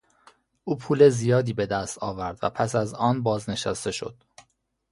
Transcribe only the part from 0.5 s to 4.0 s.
او پول زیادی به دست آورد و پس از آن بازنشسته